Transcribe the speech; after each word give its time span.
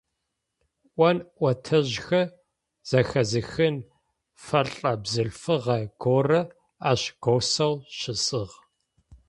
Ӏон-ӏотэжьхэр 0.95 2.27
зэхэзыхын 2.89 3.75
фэлӏэ 4.45 4.91
бзылъфыгъэ 5.01 5.77
горэ 6.01 6.41
ащ 6.89 7.01
госэу 7.23 7.73
щысыгъ. 7.97 8.55